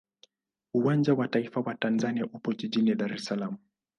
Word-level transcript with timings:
Uwanja 0.73 1.13
wa 1.13 1.27
taifa 1.27 1.59
wa 1.61 1.75
Tanzania 1.75 2.25
upo 2.25 2.53
jijini 2.53 2.95
Dar 2.95 3.13
es 3.13 3.25
Salaam. 3.25 3.57